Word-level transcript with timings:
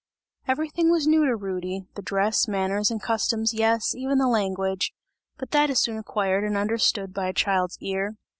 Everything 0.47 0.89
was 0.89 1.05
new 1.05 1.27
to 1.27 1.35
Rudy, 1.35 1.85
the 1.93 2.01
dress, 2.01 2.47
manners 2.47 2.89
and 2.89 2.99
customs, 2.99 3.53
yes, 3.53 3.93
even 3.93 4.17
the 4.17 4.27
language, 4.27 4.93
but 5.37 5.51
that 5.51 5.69
is 5.69 5.79
soon 5.79 5.97
acquired 5.99 6.43
and 6.43 6.57
understood 6.57 7.13
by 7.13 7.27
a 7.27 7.33
child's 7.33 7.77
ear. 7.81 8.15